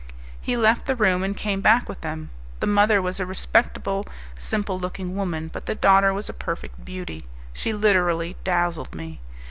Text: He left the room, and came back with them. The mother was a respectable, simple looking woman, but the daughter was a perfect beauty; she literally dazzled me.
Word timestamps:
He 0.41 0.57
left 0.57 0.87
the 0.87 0.95
room, 0.95 1.21
and 1.21 1.37
came 1.37 1.61
back 1.61 1.87
with 1.87 2.01
them. 2.01 2.31
The 2.59 2.65
mother 2.65 2.99
was 3.03 3.19
a 3.19 3.25
respectable, 3.27 4.07
simple 4.35 4.79
looking 4.79 5.15
woman, 5.15 5.47
but 5.53 5.67
the 5.67 5.75
daughter 5.75 6.11
was 6.11 6.27
a 6.27 6.33
perfect 6.33 6.83
beauty; 6.83 7.27
she 7.53 7.71
literally 7.71 8.35
dazzled 8.43 8.95
me. 8.95 9.19